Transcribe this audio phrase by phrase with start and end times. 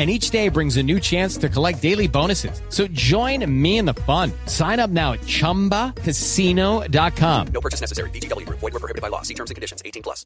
[0.00, 2.62] And each day brings a new chance to collect daily bonuses.
[2.70, 4.32] So join me in the fun.
[4.46, 7.46] Sign up now at chumbacasino.com.
[7.48, 8.08] No purchase necessary.
[8.08, 8.60] VGW Group.
[8.60, 9.20] Void were prohibited by law.
[9.20, 9.82] See terms and conditions.
[9.84, 10.24] 18 plus.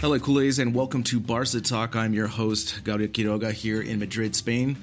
[0.00, 1.94] Hello, Kool-Aids, and welcome to Barca Talk.
[1.94, 4.76] I'm your host, Gabriel Quiroga, here in Madrid, Spain.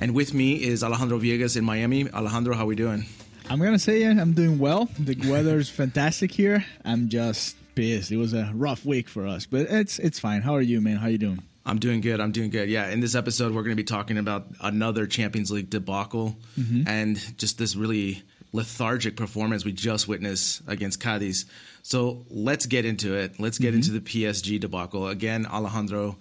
[0.00, 2.10] And with me is Alejandro Viegas in Miami.
[2.10, 3.04] Alejandro, how are we doing?
[3.50, 4.88] I'm gonna say yeah, I'm doing well.
[4.98, 6.64] The weather's fantastic here.
[6.86, 8.10] I'm just pissed.
[8.10, 10.40] It was a rough week for us, but it's it's fine.
[10.40, 10.96] How are you, man?
[10.96, 11.42] How you doing?
[11.66, 12.18] I'm doing good.
[12.18, 12.70] I'm doing good.
[12.70, 16.88] Yeah, in this episode, we're going to be talking about another Champions League debacle mm-hmm.
[16.88, 18.22] and just this really
[18.54, 21.44] lethargic performance we just witnessed against Cadiz.
[21.82, 23.38] So let's get into it.
[23.38, 23.76] Let's get mm-hmm.
[23.76, 25.08] into the PSG debacle.
[25.08, 26.16] Again, Alejandro,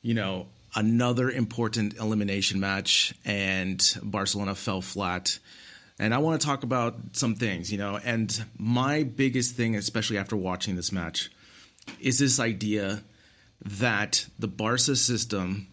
[0.00, 5.38] you know, another important elimination match, and Barcelona fell flat.
[5.98, 10.18] And I want to talk about some things, you know, and my biggest thing, especially
[10.18, 11.30] after watching this match,
[12.00, 13.02] is this idea
[13.64, 15.66] that the Barca system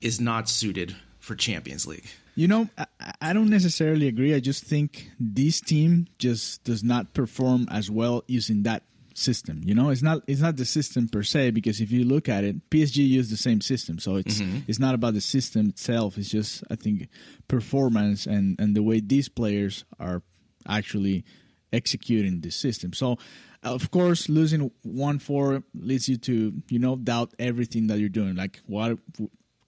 [0.00, 2.06] is not suited for Champions League.
[2.36, 2.86] You know, I,
[3.20, 4.34] I don't necessarily agree.
[4.34, 8.82] I just think this team just does not perform as well using that
[9.16, 9.60] system.
[9.64, 12.44] You know, it's not it's not the system per se because if you look at
[12.44, 14.60] it, PSG used the same system, so it's mm-hmm.
[14.66, 16.18] it's not about the system itself.
[16.18, 17.08] It's just I think
[17.48, 20.22] performance and and the way these players are
[20.68, 21.24] actually
[21.72, 22.92] executing the system.
[22.92, 23.18] So.
[23.62, 28.36] Of course, losing one four leads you to you know doubt everything that you're doing.
[28.36, 28.98] Like, what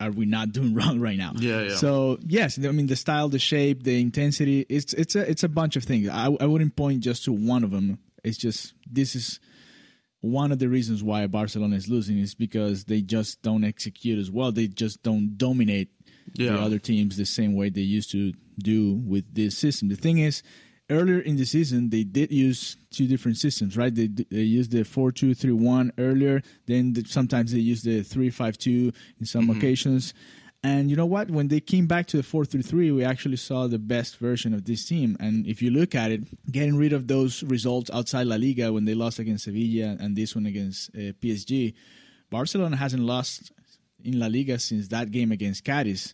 [0.00, 1.32] are we not doing wrong right now?
[1.36, 1.76] Yeah, yeah.
[1.76, 4.66] So yes, I mean the style, the shape, the intensity.
[4.68, 6.08] It's it's a it's a bunch of things.
[6.08, 7.98] I I wouldn't point just to one of them.
[8.24, 9.40] It's just this is
[10.20, 14.30] one of the reasons why Barcelona is losing is because they just don't execute as
[14.30, 14.50] well.
[14.50, 15.90] They just don't dominate
[16.34, 16.52] Yeah.
[16.52, 19.88] the other teams the same way they used to do with this system.
[19.88, 20.42] The thing is,
[20.90, 23.94] earlier in the season they did use two different systems, right?
[23.94, 26.42] They they used the four two three one earlier.
[26.66, 29.58] Then the, sometimes they used the three five two in some mm-hmm.
[29.58, 30.14] occasions.
[30.62, 31.30] And you know what?
[31.30, 34.52] When they came back to the 4 3 3, we actually saw the best version
[34.52, 35.16] of this team.
[35.20, 38.84] And if you look at it, getting rid of those results outside La Liga when
[38.84, 41.74] they lost against Sevilla and this one against uh, PSG,
[42.28, 43.52] Barcelona hasn't lost
[44.02, 46.12] in La Liga since that game against Cadiz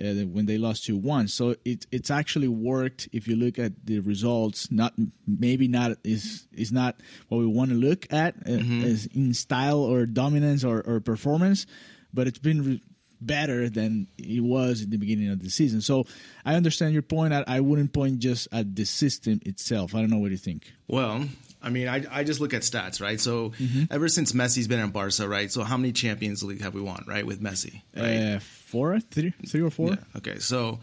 [0.00, 1.28] uh, when they lost 2 1.
[1.28, 4.70] So it, it's actually worked if you look at the results.
[4.70, 4.94] Not
[5.26, 6.96] Maybe not is is not
[7.28, 11.66] what we want to look at uh, as in style or dominance or, or performance,
[12.14, 12.64] but it's been.
[12.64, 12.82] Re-
[13.26, 15.80] better than he was in the beginning of the season.
[15.80, 16.06] So
[16.44, 17.32] I understand your point.
[17.32, 19.94] I, I wouldn't point just at the system itself.
[19.94, 20.72] I don't know what you think.
[20.88, 21.26] Well,
[21.62, 23.20] I mean, I, I just look at stats, right?
[23.20, 23.84] So Mm-hmm.
[23.92, 25.50] ever since Messi's been in Barca, right?
[25.50, 27.82] So how many Champions League have we won, right, with Messi?
[27.96, 28.34] Right?
[28.36, 29.90] Uh, four, three, three or four.
[29.90, 29.96] Yeah.
[30.16, 30.38] Okay.
[30.40, 30.80] So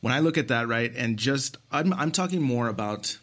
[0.00, 3.18] when I look at that, right, and just I'm I'm talking more about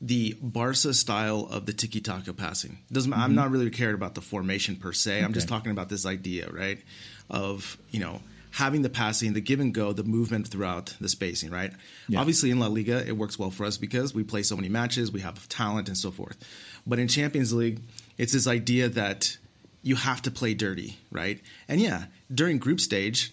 [0.00, 2.78] the Barca style of the tiki taka passing.
[2.92, 5.22] Doesn't I'm not really cared about the formation per se.
[5.22, 5.54] I'm just Mm-hmm.
[5.54, 6.78] Talking about this idea, right,
[7.30, 8.20] of you know
[8.50, 11.72] having the passing, the give and go, the movement throughout the spacing, right?
[12.08, 12.20] Yeah.
[12.20, 15.12] Obviously, in La Liga, it works well for us because we play so many matches,
[15.12, 16.36] we have talent and so forth.
[16.86, 17.80] But in Champions League,
[18.16, 19.36] it's this idea that
[19.82, 21.38] you have to play dirty, right?
[21.68, 23.32] And yeah, during group stage,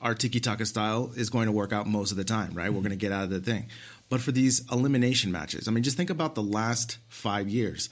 [0.00, 2.72] our tiki taka style is going to work out most of the time, right?
[2.72, 3.66] We're going to get out of the thing.
[4.08, 7.88] But for these elimination matches, I mean, just think about the last five years.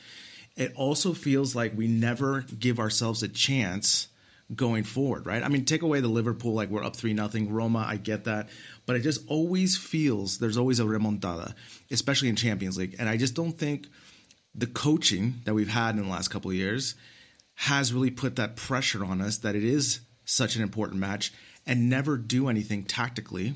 [0.57, 4.09] It also feels like we never give ourselves a chance
[4.55, 5.43] going forward, right?
[5.43, 7.53] I mean, take away the Liverpool, like we're up 3 nothing.
[7.53, 8.49] Roma, I get that.
[8.87, 11.55] But it just always feels there's always a remontada,
[11.91, 12.95] especially in Champions League.
[12.99, 13.89] And I just don't think
[14.55, 16.95] the coaching that we've had in the last couple of years
[17.55, 21.33] has really put that pressure on us that it is such an important match
[21.67, 23.55] and never do anything tactically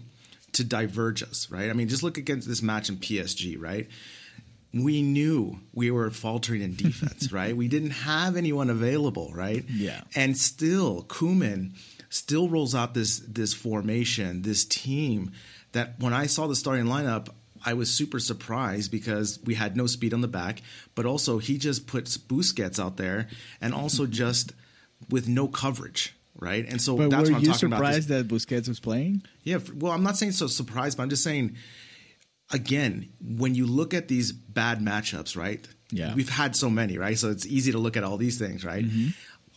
[0.53, 1.71] to diverge us, right?
[1.71, 3.89] I mean, just look against this match in PSG, right?
[4.73, 7.57] We knew we were faltering in defense, right?
[7.57, 9.65] We didn't have anyone available, right?
[9.69, 10.03] Yeah.
[10.15, 11.73] And still, Koeman,
[12.11, 15.33] still rolls out this this formation, this team
[15.73, 17.29] that when I saw the starting lineup,
[17.65, 20.63] I was super surprised because we had no speed on the back,
[20.95, 23.29] but also he just puts Busquets out there
[23.61, 24.53] and also just
[25.11, 26.65] with no coverage, right?
[26.69, 27.79] And so But that's were what I'm you talking about.
[27.93, 29.23] This- surprised that Busquets was playing?
[29.45, 31.57] yeah, well, I'm not saying so surprised, but I'm just saying,
[32.51, 35.67] again, when you look at these bad matchups, right?
[35.91, 36.15] Yeah.
[36.15, 37.19] We've had so many, right?
[37.19, 38.85] So it's easy to look at all these things, right?
[38.85, 39.09] Mm-hmm.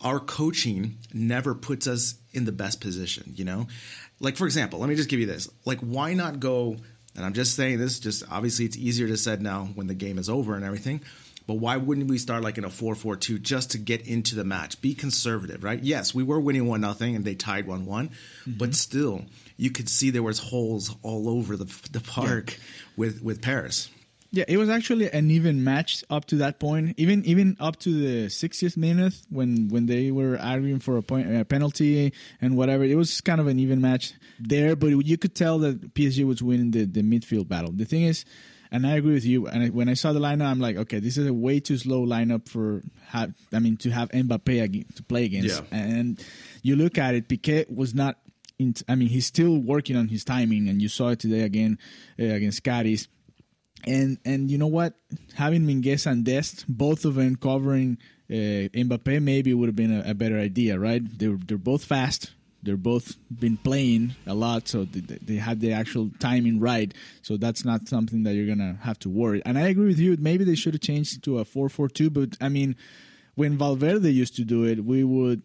[0.06, 3.66] Our coaching never puts us in the best position, you know?
[4.20, 5.48] Like, for example, let me just give you this.
[5.64, 6.76] Like, why not go,
[7.14, 10.18] and I'm just saying this, just obviously it's easier to said now when the game
[10.18, 11.02] is over and everything.
[11.46, 14.34] But why wouldn't we start like in a 4 4 2 just to get into
[14.34, 14.80] the match?
[14.80, 15.82] Be conservative, right?
[15.82, 18.10] Yes, we were winning 1 nothing and they tied 1 one
[18.46, 18.72] but mm-hmm.
[18.72, 19.24] still,
[19.56, 22.58] you could see there was holes all over the, the park
[22.96, 23.90] with, with Paris.
[24.34, 26.94] Yeah, it was actually an even match up to that point.
[26.96, 31.36] Even even up to the 60th minute when when they were arguing for a point
[31.36, 32.82] a penalty and whatever.
[32.82, 36.42] It was kind of an even match there, but you could tell that PSG was
[36.42, 37.72] winning the, the midfield battle.
[37.72, 38.24] The thing is,
[38.72, 39.46] and I agree with you.
[39.46, 41.76] And I, when I saw the lineup, I'm like, okay, this is a way too
[41.76, 43.34] slow lineup for have.
[43.52, 45.62] I mean, to have Mbappe ag- to play against.
[45.62, 45.78] Yeah.
[45.78, 46.24] And
[46.62, 48.18] you look at it, Piqué was not.
[48.58, 51.78] In, I mean, he's still working on his timing, and you saw it today again
[52.18, 53.08] uh, against Cadiz.
[53.84, 54.94] And and you know what?
[55.34, 57.98] Having Mingueza and Dest, both of them covering
[58.30, 61.02] uh, Mbappe, maybe would have been a, a better idea, right?
[61.18, 62.30] They're they're both fast.
[62.62, 66.94] They're both been playing a lot, so they, they had the actual timing right.
[67.22, 69.42] So that's not something that you're gonna have to worry.
[69.44, 70.16] And I agree with you.
[70.18, 72.10] Maybe they should have changed to a four-four-two.
[72.10, 72.76] But I mean,
[73.34, 75.42] when Valverde used to do it, we would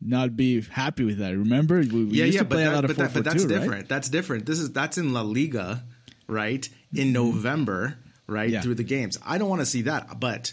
[0.00, 1.36] not be happy with that.
[1.36, 3.22] Remember, we, we yeah, used yeah, to but, play a lot of but, that, but
[3.22, 3.48] 4-4-2, that's right?
[3.60, 3.88] different.
[3.88, 4.46] That's different.
[4.46, 5.84] This is that's in La Liga,
[6.28, 6.68] right?
[6.94, 8.54] In November, right Mm-hmm.
[8.54, 8.60] Yeah.
[8.62, 9.18] through the games.
[9.26, 10.52] I don't want to see that, but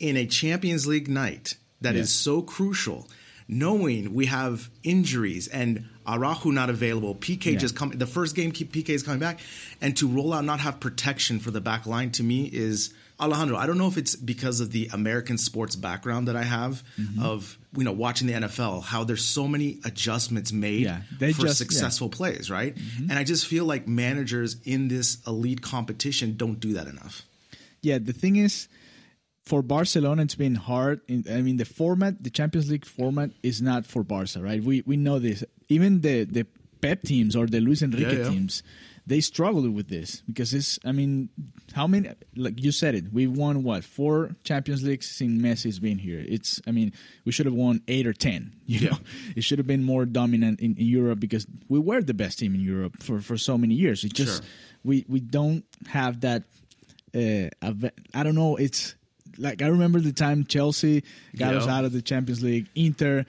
[0.00, 2.24] in a Champions League night that is Yeah.
[2.24, 3.06] so crucial,
[3.48, 7.58] knowing we have injuries and Araujo not available, Piqué Yeah.
[7.58, 9.40] just come the first game Piqué is coming back,
[9.80, 13.56] and to roll out not have protection for the back line to me is Alejandro.
[13.56, 17.22] I don't know if it's because of the American sports background that I have Mm-hmm.
[17.22, 21.42] of you know watching the NFL, how there's so many adjustments made Yeah, for just-
[21.44, 21.52] yeah.
[21.52, 22.76] successful plays, right?
[22.98, 27.22] And I just feel like managers in this elite competition don't do that enough.
[27.80, 28.66] Yeah, the thing is,
[29.44, 31.00] for Barcelona, it's been hard.
[31.10, 34.62] I mean, the format, the Champions League format, is not for Barca, right?
[34.62, 35.42] We we know this.
[35.68, 36.46] Even the the
[36.80, 38.28] Pep teams or the Luis Enrique Yeah, yeah.
[38.30, 38.62] teams,
[39.06, 40.78] they struggle with this because it's.
[40.84, 41.28] I mean,
[41.74, 42.10] how many?
[42.36, 46.24] Like you said it, we won what four Champions Leagues since Messi's been here.
[46.26, 46.60] It's.
[46.66, 46.92] I mean,
[47.24, 48.54] we should have won eight or ten.
[48.66, 48.90] You Yeah.
[48.90, 48.98] know,
[49.36, 52.54] it should have been more dominant in, in Europe because we were the best team
[52.54, 54.02] in Europe for for so many years.
[54.04, 54.50] It just Sure.
[54.84, 56.42] we we don't have that
[57.14, 57.48] uh,
[58.14, 58.56] I don't know.
[58.56, 58.94] It's
[59.38, 61.02] like I remember the time Chelsea
[61.36, 61.60] got Yeah.
[61.60, 62.68] us out of the Champions League.
[62.74, 63.24] Inter,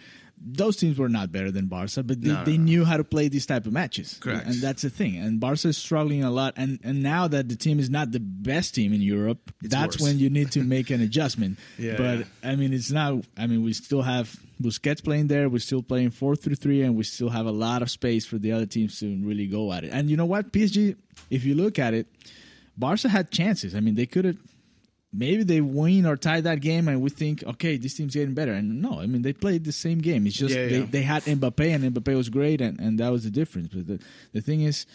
[0.45, 2.63] those teams were not better than Barca, but they, No, they no, no.
[2.63, 4.17] knew how to play these type of matches.
[4.19, 4.45] Correct.
[4.45, 5.15] and that's the thing.
[5.17, 6.53] And Barca is struggling a lot.
[6.57, 10.01] And and now that the team is not the best team in Europe, that's worse.
[10.09, 11.59] when you need to make an adjustment.
[11.79, 12.25] Yeah, but yeah.
[12.43, 13.23] I mean, it's not.
[13.37, 15.47] I mean, we still have Busquets playing there.
[15.47, 18.37] We're still playing four through three, and we still have a lot of space for
[18.37, 19.91] the other teams to really go at it.
[19.93, 20.95] And you know what, PSG,
[21.29, 22.07] if you look at it,
[22.77, 23.75] Barca had chances.
[23.75, 24.37] I mean, they could have.
[25.13, 28.53] Maybe they win or tie that game, and we think, okay, this team's getting better.
[28.53, 30.25] And no, I mean, they played the same game.
[30.25, 30.85] It's just Yeah, they, yeah.
[30.89, 33.67] they had Mbappe, and Mbappe was great, and, and that was the difference.
[33.73, 33.99] But the,
[34.31, 34.87] the thing is,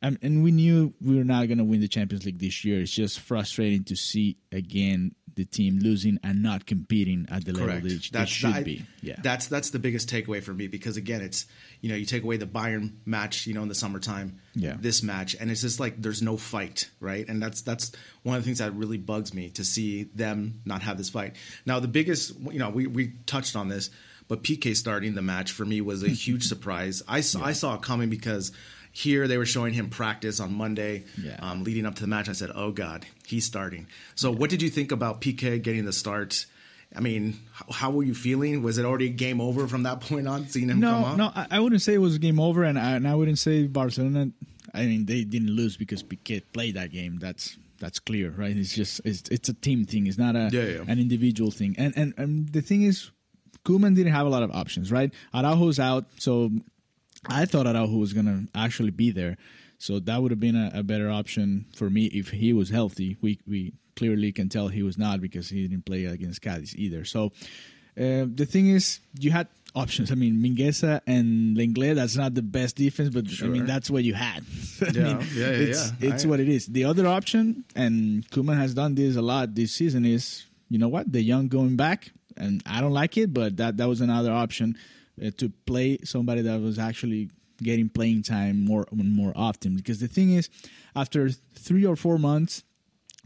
[0.00, 2.80] um, and we knew we were not going to win the Champions League this year.
[2.82, 7.66] It's just frustrating to see again the team losing and not competing at the level
[7.68, 7.82] Correct.
[7.84, 8.84] they, they That's should I- be.
[9.02, 11.46] Yeah, That's that's the biggest takeaway for me because again, it's
[11.80, 14.76] you know you take away the Bayern match, you know, in the summertime, Yeah.
[14.78, 17.28] this match, and it's just like there's no fight, right?
[17.28, 20.82] And that's that's one of the things that really bugs me to see them not
[20.82, 21.34] have this fight.
[21.66, 23.90] Now, the biggest, you know, we we touched on this,
[24.28, 27.02] but Piqué starting the match for me was a huge surprise.
[27.06, 28.52] I saw I saw it coming because.
[28.96, 31.36] Here they were showing him practice on Monday, Yeah.
[31.40, 32.28] um, leading up to the match.
[32.28, 35.92] I said, "Oh God, he's starting." So, what did you think about Piqué getting the
[35.92, 36.46] start?
[36.96, 38.62] I mean, how were you feeling?
[38.62, 41.46] Was it already game over from that point on, seeing him come no, no, I,
[41.50, 44.30] I wouldn't say it was game over, and I, and I wouldn't say Barcelona.
[44.72, 47.18] I mean, they didn't lose because Piqué played that game.
[47.18, 48.56] That's that's clear, right?
[48.56, 50.06] It's just it's it's a team thing.
[50.06, 50.84] It's not a Yeah, yeah.
[50.86, 51.74] an individual thing.
[51.78, 53.10] And and and the thing is,
[53.64, 55.12] Koeman didn't have a lot of options, right?
[55.34, 56.52] Araujo's out, so
[57.28, 59.36] I thought Araujo was gonna actually be there.
[59.78, 63.16] So that would have been a, a better option for me if he was healthy.
[63.20, 67.04] We we clearly can tell he was not because he didn't play against Cadiz either.
[67.04, 67.26] So
[67.96, 70.10] uh, the thing is, you had options.
[70.10, 74.02] I mean, Mingueza and Lenglet, that's not the best defense, but I mean, that's what
[74.04, 74.42] you had.
[74.82, 76.08] I Yeah, mean, yeah, yeah, it's, yeah.
[76.10, 76.66] it's I- what it is.
[76.66, 80.88] The other option, and Koeman has done this a lot this season, is you know
[80.88, 81.12] what?
[81.12, 84.76] The young going back, and I don't like it, but that, that was another option
[85.22, 87.30] uh, to play somebody that was actually
[87.62, 89.76] getting playing time more more often.
[89.76, 90.48] Because the thing is,
[90.96, 92.62] after three or four months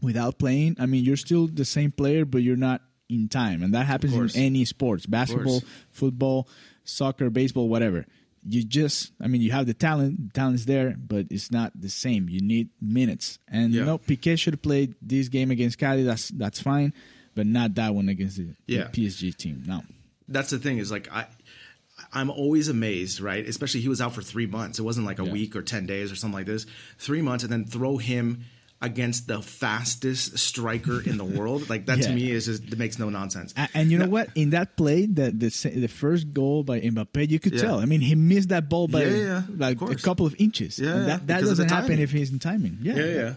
[0.01, 3.73] without playing, I mean, you're still the same player, but you're not in time, and
[3.73, 6.47] that happens in any sports: basketball, football,
[6.83, 8.05] soccer, baseball, whatever.
[8.47, 11.89] You just, I mean, you have the talent, the talent's there, but it's not the
[11.89, 12.29] same.
[12.29, 13.85] You need minutes, and you Yeah.
[13.85, 16.03] know, Piqué should have played this game against Cali.
[16.03, 16.93] That's that's fine,
[17.35, 19.63] but not that one against the, the PSG team.
[19.65, 19.81] No,
[20.29, 21.25] that's the thing is like I
[22.13, 23.45] I'm always amazed, right?
[23.47, 24.79] Especially he was out for three months.
[24.79, 25.31] It wasn't like a Yeah.
[25.31, 26.65] week or ten days or something like this.
[26.97, 28.45] Three months and then throw him
[28.81, 31.69] against the fastest striker in the world.
[31.69, 33.53] Like that to me is just it makes no nonsense.
[33.57, 34.29] A- And you know Now- what?
[34.35, 37.61] In that play, the the the first goal by Mbappe, you could Yeah.
[37.61, 37.79] tell.
[37.79, 39.41] I mean, he missed that ball by Yeah, yeah, yeah.
[39.57, 40.79] like a couple of inches.
[40.79, 42.77] Yeah, And yeah, that that because of the doesn't happen if he's in timing.
[42.81, 43.33] Yeah, Yeah, yeah.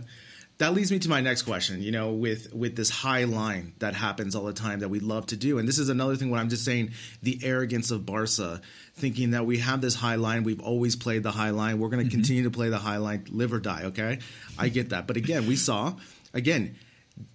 [0.63, 1.83] That leads me to my next question.
[1.83, 5.27] You know, with with this high line that happens all the time that we love
[5.27, 6.31] to do, and this is another thing.
[6.31, 8.61] When I'm just saying the arrogance of Barca,
[8.95, 11.99] thinking that we have this high line, we've always played the high line, we're going
[11.99, 12.17] to mm-hmm.
[12.17, 13.87] continue to play the high line, live or die.
[13.87, 14.21] Okay,
[14.57, 15.95] I get that, but again, we saw
[16.33, 16.77] again.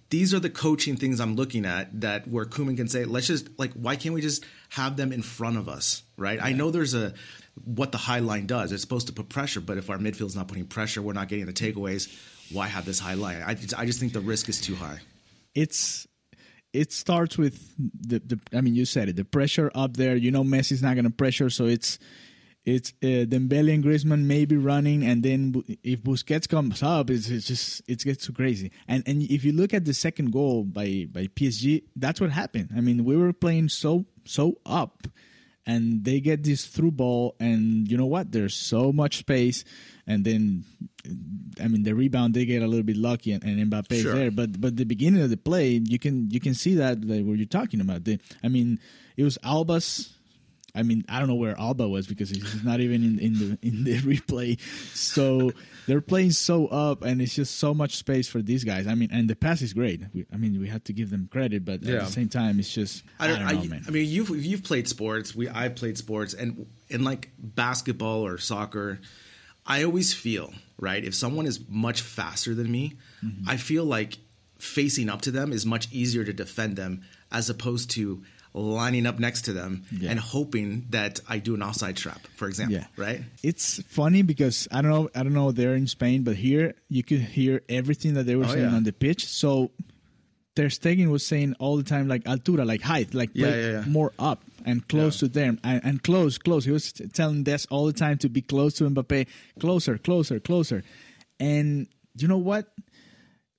[0.08, 3.46] These are the coaching things I'm looking at that where Koeman can say, let's just
[3.58, 6.38] like, why can't we just have them in front of us, right?
[6.42, 7.12] I know there's a
[7.66, 8.72] what the high line does.
[8.72, 11.44] It's supposed to put pressure, but if our midfield's not putting pressure, we're not getting
[11.44, 12.08] the takeaways.
[12.52, 13.42] Why have this high line?
[13.42, 15.00] I, I just think the risk is too high.
[15.54, 16.06] It's
[16.72, 20.16] it starts with the, the I mean, you said it, the pressure up there.
[20.16, 21.98] You know, Messi's not going to pressure, so it's
[22.64, 27.46] it's uh, Dembele and Griezmann maybe running, and then if Busquets comes up, it's, it's
[27.46, 28.70] just it gets too crazy.
[28.86, 32.70] And and if you look at the second goal by by PSG, that's what happened.
[32.76, 35.08] I mean, we were playing so so up,
[35.68, 38.32] and they get this through ball, and you know what?
[38.32, 39.64] There's so much space,
[40.06, 40.64] and then
[41.62, 44.14] I mean the rebound they get a little bit lucky, and, and Mbappe Sure.
[44.14, 44.30] there.
[44.32, 47.36] But but the beginning of the play, you can you can see that like, what
[47.36, 48.04] you're talking about.
[48.04, 48.80] The, I mean,
[49.16, 50.17] it was Alba's.
[50.74, 53.58] I mean, I don't know where Alba was because he's not even in, in the
[53.62, 54.60] in the replay.
[54.94, 55.52] So
[55.86, 58.86] they're playing so up, and it's just so much space for these guys.
[58.86, 60.02] I mean, and the pass is great.
[60.12, 62.72] We, I mean, we have to give them credit, but at the same time, it's
[62.72, 63.84] just I don't, know, man.
[63.86, 65.34] I mean, you've you've played sports.
[65.34, 69.00] We I've played sports, and in like basketball or soccer,
[69.66, 73.48] I always feel right if someone is much faster than me, Mm-hmm.
[73.48, 74.18] I feel like
[74.58, 78.22] facing up to them is much easier to defend them as opposed to
[78.58, 80.10] lining up next to them Yeah.
[80.10, 82.76] and hoping that I do an offside trap, for example.
[82.78, 82.86] Yeah.
[82.96, 83.22] Right?
[83.42, 87.02] It's funny because I don't know I don't know there in Spain, but here you
[87.02, 88.76] could hear everything that they were Oh, saying yeah.
[88.76, 89.26] on the pitch.
[89.26, 89.70] So
[90.56, 94.42] Ter Stegen was saying all the time like altura, like height, like Yeah, more up
[94.66, 96.64] and close to them and, and close, close.
[96.64, 99.26] He was telling Des all the time to be close to Mbappe,
[99.60, 100.82] closer, closer, closer.
[101.38, 101.86] And
[102.16, 102.66] you know what?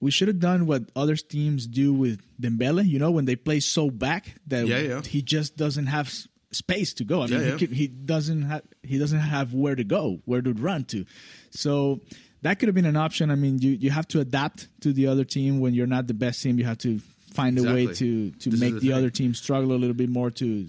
[0.02, 2.88] We should have done what other teams do with Dembele.
[2.88, 5.02] You know when they play so back that Yeah, yeah.
[5.02, 6.14] he just doesn't have
[6.52, 7.22] space to go.
[7.24, 10.54] I mean, Yeah, he he doesn't have he doesn't have where to go, where to
[10.54, 11.06] run to.
[11.52, 12.00] So
[12.42, 13.30] that could have been an option.
[13.32, 16.14] I mean, you you have to adapt to the other team when you're not the
[16.14, 16.58] best team.
[16.58, 17.00] You have to
[17.34, 20.10] find a way to to This make the the, other team struggle a little bit
[20.10, 20.68] more to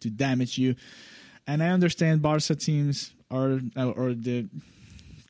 [0.00, 0.74] to damage you.
[1.46, 4.48] And I understand Barca teams are or the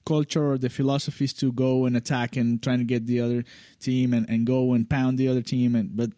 [0.05, 3.45] culture or the philosophy is to go and attack and trying to get the other
[3.81, 6.11] team and, and go and pound the other team and but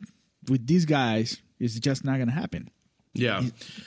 [0.49, 2.69] with these guys it's just not going to happen
[3.15, 3.43] Yeah.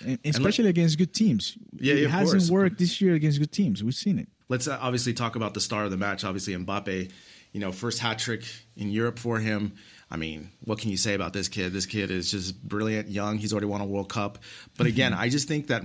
[0.05, 1.57] and especially against good teams.
[1.79, 2.51] Yeah, it hasn't course.
[2.51, 3.83] worked this year against good teams.
[3.83, 4.29] We've seen it.
[4.49, 6.23] Let's uh, obviously talk about the star of the match.
[6.23, 7.11] Obviously, Mbappe.
[7.51, 8.43] You know, first hat trick
[8.75, 9.73] in Europe for him.
[10.09, 11.73] I mean, what can you say about this kid?
[11.73, 13.37] This kid is just brilliant, young.
[13.37, 14.37] He's already won a World Cup.
[14.77, 15.83] But again, I just think that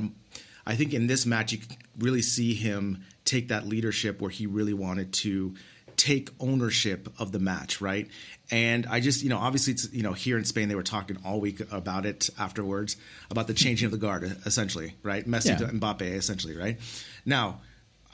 [0.64, 1.58] I think in this match you
[1.98, 5.54] really see him take that leadership where he really wanted to
[5.96, 8.08] take ownership of the match, right?
[8.50, 11.16] And I just, you know, obviously, it's, you know, here in Spain they were talking
[11.24, 12.96] all week about it afterwards
[13.30, 15.26] about the changing of the guard, essentially, right?
[15.28, 15.56] Messi Yeah.
[15.58, 16.78] to Mbappe, essentially, right?
[17.26, 17.60] Now,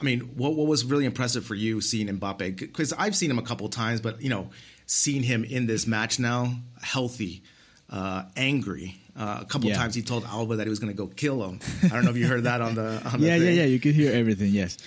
[0.01, 2.57] I mean, what what was really impressive for you seeing Mbappe?
[2.57, 4.49] Because I've seen him a couple of times, but you know,
[4.85, 7.43] seeing him in this match now, healthy,
[7.89, 8.95] uh, angry.
[9.17, 9.75] Uh, a couple Yeah.
[9.75, 11.59] times he told Alba that he was going to go kill him.
[11.83, 13.65] I don't know if you heard that on the on the Yeah, yeah, yeah.
[13.65, 14.51] You could hear everything.
[14.53, 14.77] Yes.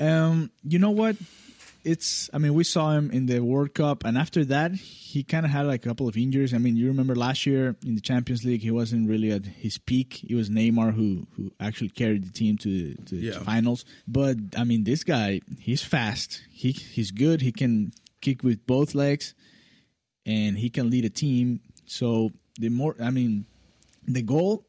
[0.00, 1.16] Um, you know what?
[1.84, 2.28] It's.
[2.34, 5.52] I mean, we saw him in the World Cup, and after that, he kind of
[5.52, 6.52] had like a couple of injuries.
[6.52, 9.78] I mean, you remember last year in the Champions League, he wasn't really at his
[9.78, 10.24] peak.
[10.28, 13.38] It was Neymar who who actually carried the team to to the Yeah.
[13.38, 13.84] finals.
[14.08, 16.42] But I mean, this guy, he's fast.
[16.50, 17.40] He he's good.
[17.40, 19.34] He can kick with both legs,
[20.26, 21.60] and he can lead a team.
[21.86, 23.46] So the more, I mean,
[24.08, 24.66] the goal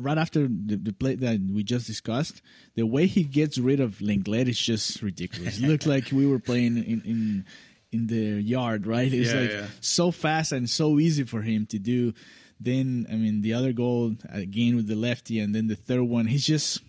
[0.00, 2.42] right after the, the play that we just discussed,
[2.74, 5.58] the way he gets rid of Lenglet is just ridiculous.
[5.58, 7.44] it looked like we were playing in in,
[7.92, 9.12] in the yard, right?
[9.12, 9.66] It's Yeah, like yeah.
[9.80, 12.12] so fast and so easy for him to do
[12.60, 16.26] Then I mean the other goal again with the lefty, and then the third one.
[16.26, 16.80] He's just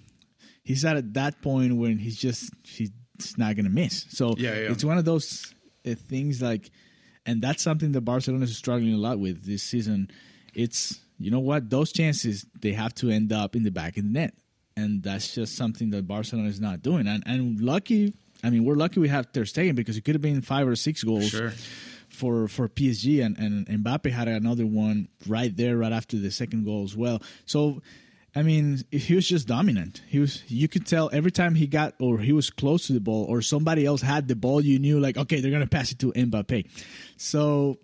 [0.63, 2.91] he's at that point when he's just he's
[3.37, 4.05] not gonna miss.
[4.09, 4.71] So Yeah, yeah.
[4.71, 5.53] it's one of those
[5.85, 6.69] uh, things like,
[7.25, 10.09] and that's something that Barcelona is struggling a lot with this season.
[10.55, 14.03] It's you know what those chances they have to end up in the back of
[14.03, 14.33] the net,
[14.75, 17.07] and that's just something that Barcelona is not doing.
[17.07, 20.21] And and lucky, I mean we're lucky we have Ter Stegen because it could have
[20.21, 21.51] been five or six goals Sure.
[22.09, 26.65] for for PSG, and and Mbappe had another one right there, right after the second
[26.65, 27.21] goal as well.
[27.45, 27.81] So,
[28.35, 30.01] I mean, he was just dominant.
[30.07, 30.43] He was.
[30.49, 33.41] You could tell every time he got or he was close to the ball, or
[33.41, 36.65] somebody else had the ball, you knew like, okay, they're gonna pass it to Mbappe.
[37.17, 37.79] So.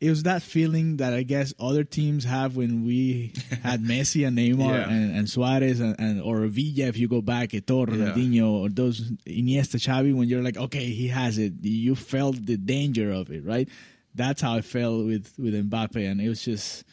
[0.00, 3.32] It was that feeling that I guess other teams have when we
[3.62, 4.90] had Messi and Neymar Yeah.
[4.90, 8.68] and, and Suarez and, and or Villa if you go back, eh, Eto'o, Ronaldinho, or
[8.68, 10.14] those Iniesta, Xavi.
[10.14, 11.54] When you're like, okay, he has it.
[11.62, 13.68] You felt the danger of it, right?
[14.14, 16.84] That's how I felt with with Mbappe, and it was just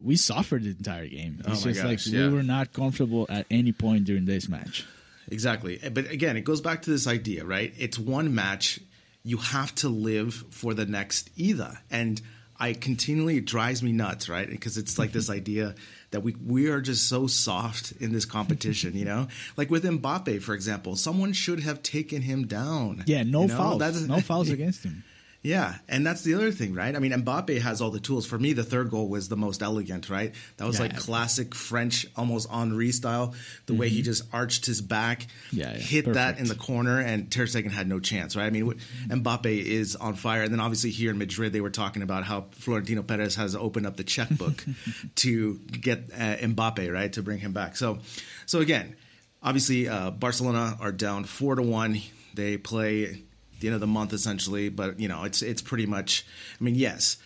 [0.00, 1.42] we suffered the entire game.
[1.46, 2.28] Oh it's Oh just gosh, like yeah.
[2.28, 4.86] we were not comfortable at any point during this match.
[5.30, 5.78] Exactly.
[5.82, 7.72] Eh, but again, it goes back to this idea, right?
[7.78, 8.80] It's one match.
[9.24, 11.78] You have to live for the next either.
[11.90, 12.20] And
[12.58, 14.48] I continually it drives me nuts, right?
[14.48, 15.40] Because it's like this mm-hmm.
[15.40, 15.74] idea
[16.12, 19.28] that we we are just so soft in this competition, you know?
[19.56, 23.04] Like with Mbappe, for example, someone should have taken him down.
[23.06, 23.56] Yeah, no you know?
[23.56, 25.04] fouls, That's- no fouls against him.
[25.44, 26.94] Yeah, and that's the other thing, right?
[26.94, 28.24] I mean, Mbappe has all the tools.
[28.26, 30.32] For me, the third goal was the most elegant, right?
[30.58, 30.82] That was Yeah.
[30.82, 33.34] like classic French, almost Henri style.
[33.66, 35.56] The way he just arched his back, Mm-hmm.
[35.58, 38.46] Yeah, yeah, hit that in the corner, and Ter Stegen had no chance, right?
[38.46, 38.72] I mean,
[39.08, 40.42] Mbappe is on fire.
[40.42, 43.86] And then obviously here in Madrid, they were talking about how Florentino Perez has opened
[43.86, 44.64] up the checkbook
[45.16, 47.76] to get uh, Mbappe, right, to bring him back.
[47.76, 47.98] So,
[48.46, 48.94] so again,
[49.42, 52.00] obviously uh, Barcelona are down four to one.
[52.34, 53.24] They play
[53.62, 56.26] the end of the month essentially, but you know it's it's pretty much.
[56.60, 57.16] I mean, yes,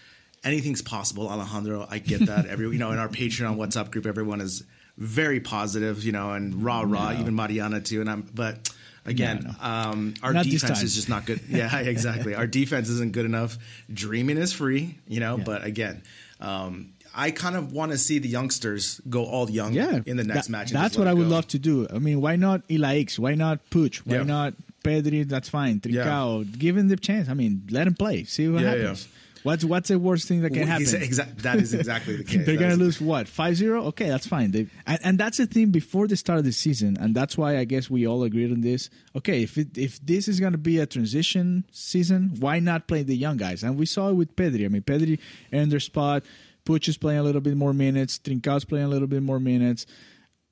[0.44, 1.86] anything's possible, Alejandro.
[1.90, 2.46] I get that.
[2.48, 4.62] Every you know in our Patreon WhatsApp group, everyone is
[4.96, 7.12] very positive, you know, and rah rah.
[7.18, 8.00] Even Mariana too.
[8.00, 8.72] And I'm but.
[9.08, 11.38] Again, No, um, our Not defense is just not good.
[11.48, 12.34] Yeah, exactly.
[12.34, 13.56] Our defense isn't good enough.
[13.88, 15.38] Dreaming is free, you know.
[15.38, 15.44] Yeah.
[15.44, 16.02] But again,
[16.40, 20.24] um, I kind of want to see the youngsters go all young Yeah, in the
[20.24, 20.70] next that- match.
[20.72, 21.36] That's what I it would go.
[21.36, 21.86] love to do.
[21.88, 23.16] I mean, why not Ilaix?
[23.16, 23.98] Why not Puig?
[23.98, 24.22] Why Yeah.
[24.24, 24.54] not
[24.86, 25.28] Pedri?
[25.28, 25.80] That's fine.
[25.80, 27.28] Trincao, give him the chance.
[27.28, 28.24] I mean, let him play.
[28.24, 29.08] See what Yeah, happens.
[29.42, 30.86] What's what's the worst thing that can happen?
[30.86, 32.44] Exa- that is exactly the case.
[32.44, 33.84] They're gonna lose what 5-0?
[33.90, 34.50] Okay, that's fine.
[34.50, 37.56] They, and, and that's the thing before the start of the season, and that's why
[37.56, 38.90] I guess we all agreed on this.
[39.14, 43.16] Okay, if it, if this is gonna be a transition season, why not play the
[43.16, 43.62] young guys?
[43.62, 44.64] And we saw it with Pedri.
[44.64, 45.20] I mean, Pedri
[45.52, 46.24] earned their spot.
[46.64, 48.18] Puig is playing a little bit more minutes.
[48.18, 49.86] Trincao's playing a little bit more minutes.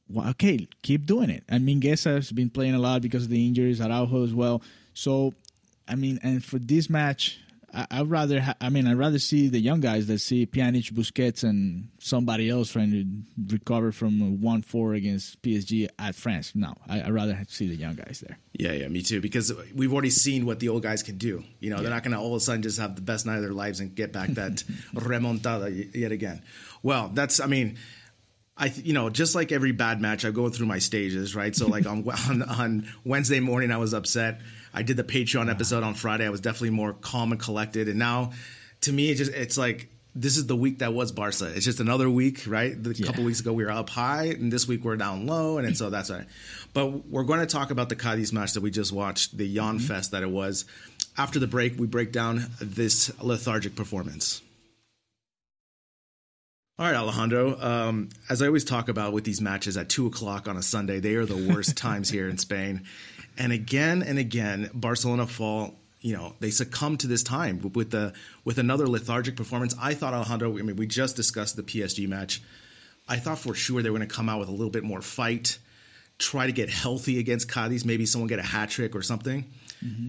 [0.08, 1.44] Well, okay, keep doing it.
[1.48, 3.80] I And Mingueza has been playing a lot because of the injuries.
[3.80, 4.62] Araujo as well.
[4.92, 5.32] So,
[5.88, 7.38] I mean, and for this match,
[7.72, 8.40] I, I'd rather.
[8.40, 12.48] Ha- I mean, I'd rather see the young guys that see Pjanic, Busquets, and somebody
[12.48, 16.52] else trying to recover from a one-four against PSG at France.
[16.54, 18.38] No, I, I'd rather see the young guys there.
[18.52, 19.20] Yeah, yeah, me too.
[19.20, 21.42] Because we've already seen what the old guys can do.
[21.60, 23.36] You know, they're not going to all of a sudden just have the best night
[23.36, 24.56] of their lives and get back that
[24.94, 26.42] remontada yet again.
[26.82, 27.40] Well, that's.
[27.40, 27.78] I mean.
[28.56, 31.54] I, th- you know, just like every bad match, I go through my stages, right?
[31.54, 34.40] So, like on, on on Wednesday morning, I was upset.
[34.72, 36.26] I did the Patreon episode on Friday.
[36.26, 37.88] I was definitely more calm and collected.
[37.88, 38.32] And now,
[38.82, 41.46] to me, it just it's like this is the week that was Barca.
[41.46, 42.80] It's just another week, right?
[42.80, 43.06] The Yeah.
[43.06, 45.76] couple weeks ago we were up high, and this week we're down low, and, and
[45.76, 46.26] so that's right.
[46.72, 49.78] But we're going to talk about the Cadiz match that we just watched, the yawn
[49.78, 49.86] mm-hmm.
[49.86, 50.64] fest that it was.
[51.18, 54.40] After the break, we break down this lethargic performance.
[56.76, 57.56] All right, Alejandro.
[57.60, 60.98] Um, as I always talk about with these matches at two o'clock on a Sunday,
[60.98, 62.82] they are the worst times here in Spain.
[63.38, 65.76] And again and again, Barcelona fall.
[66.00, 68.12] You know, they succumb to this time with the
[68.44, 69.74] with another lethargic performance.
[69.80, 70.58] I thought Alejandro.
[70.58, 72.42] I mean, we just discussed the PSG match.
[73.08, 75.00] I thought for sure they were going to come out with a little bit more
[75.00, 75.58] fight,
[76.18, 77.84] try to get healthy against Cadiz.
[77.84, 79.44] Maybe someone get a hat trick or something.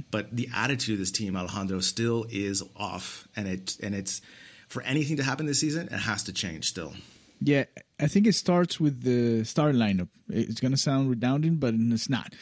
[0.10, 4.22] But the attitude of this team, Alejandro, still is off, and it and it's
[4.68, 6.94] for anything to happen this season, it has to change still.
[7.42, 7.66] Yeah,
[8.00, 10.08] I think it starts with the start lineup.
[10.30, 12.34] It's going to sound redundant, but it's not.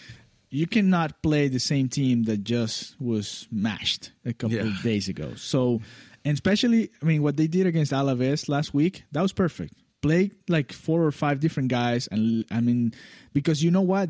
[0.49, 4.63] You cannot play the same team that just was mashed a couple Yeah.
[4.67, 5.33] of days ago.
[5.35, 5.81] So,
[6.23, 9.73] and especially, I mean, what they did against Alaves last week, that was perfect.
[10.03, 12.93] Play like four or five different guys, and I mean,
[13.31, 14.09] because you know what,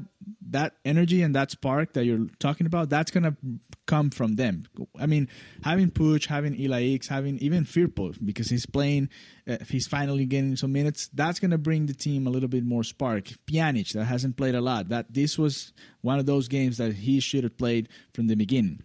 [0.50, 3.38] that energy and that spark that you're talking about, that's gonna
[3.86, 4.66] come from them.
[5.00, 5.30] I mean,
[5.64, 9.10] having Puig, having Ilaix, having even Firpo, because he's playing,
[9.48, 11.12] uh, he's finally getting some minutes.
[11.14, 13.26] That's gonna bring the team a little bit more spark.
[13.46, 14.90] Pjanic, that hasn't played a lot.
[14.90, 18.82] That this was one of those games that he should have played from the beginning.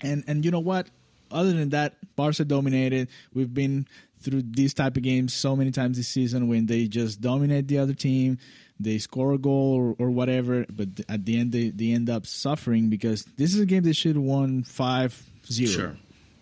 [0.00, 0.90] And and you know what?
[1.30, 3.08] Other than that, Barca dominated.
[3.32, 3.86] We've been
[4.18, 7.78] through these type of games so many times this season when they just dominate the
[7.78, 8.38] other team,
[8.78, 12.26] they score a goal or, or whatever, but at the end they, they end up
[12.26, 15.68] suffering because this is a game they should have won 5-0.
[15.68, 15.96] Sure.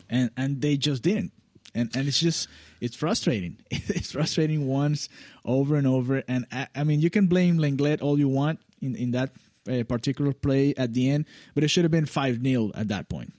[0.08, 1.32] And and they just didn't.
[1.74, 2.48] And and it's just
[2.80, 3.56] it's frustrating.
[3.70, 5.08] It's frustrating once
[5.44, 6.22] over and over.
[6.28, 9.30] And I, I mean, you can blame Lenglet all you want in in that
[9.68, 13.32] uh, particular play at the end, but it should have been 5-0 at that point.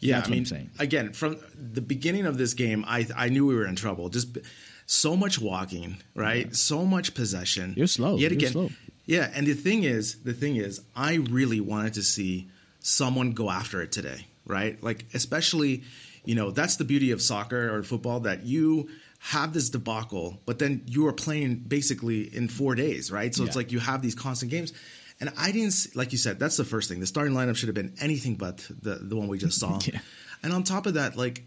[0.00, 0.70] Yeah, That's I what mean, I'm saying.
[0.78, 4.08] again, from the beginning of this game, I I knew we were in trouble.
[4.10, 4.38] Just
[4.86, 6.54] so much walking, right?
[6.54, 7.74] So much possession.
[7.76, 8.12] You're slow.
[8.16, 8.70] Yet You're again, slow.
[9.06, 9.30] yeah.
[9.34, 12.48] And the thing is, the thing is, I really wanted to see
[12.80, 14.80] someone go after it today, right?
[14.82, 15.82] Like, especially,
[16.24, 20.60] you know, that's the beauty of soccer or football that you have this debacle, but
[20.60, 23.34] then you are playing basically in four days, right?
[23.34, 24.72] So it's like you have these constant games.
[25.20, 27.00] And I didn't, see, like you said, that's the first thing.
[27.00, 29.78] The starting lineup should have been anything but the, the one we just saw.
[29.92, 30.00] Yeah.
[30.42, 31.42] And on top of that, like,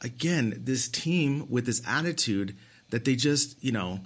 [0.00, 2.56] again, this team with this attitude
[2.90, 4.00] that they just, you know,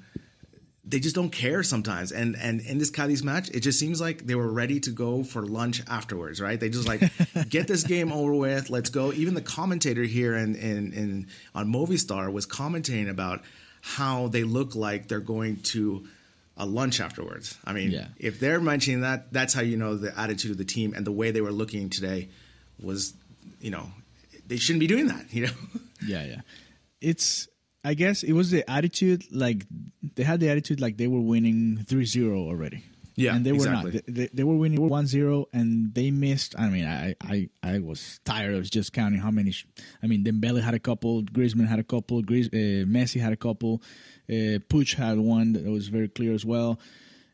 [0.85, 2.11] they just don't care sometimes.
[2.11, 5.23] And and in this Cadiz match, it just seems like they were ready to go
[5.23, 6.59] for lunch afterwards, right?
[6.59, 7.03] They just like
[7.49, 9.13] get this game over with, let's go.
[9.13, 13.43] Even the commentator here in in, in on Movistar was commenting about
[13.83, 16.07] how they look like they're going to
[16.61, 17.57] a lunch afterwards.
[17.65, 18.09] I mean, Yeah.
[18.19, 21.13] if they're mentioning that, that's how you know the attitude of the team and the
[21.21, 22.29] way they were looking today
[22.81, 23.15] was,
[23.61, 23.91] you know,
[24.47, 25.53] they shouldn't be doing that, you know.
[26.07, 26.41] Yeah, yeah.
[27.01, 27.49] It's
[27.83, 29.65] I guess it was the attitude like
[30.17, 32.85] they had the attitude like they were winning 3-0 already.
[33.17, 33.93] Yeah, and they were exactly.
[33.95, 34.03] not.
[34.07, 36.55] They, they, were winning 1-0 and they missed.
[36.59, 39.51] I mean, I, I I was tired of just counting how many.
[39.51, 39.67] Sh-
[40.03, 43.37] I mean, Dembele had a couple, Griezmann had a couple, Grizz, uh, Messi had a
[43.37, 43.83] couple,
[44.29, 46.79] uh, Puig had one that was very clear as well.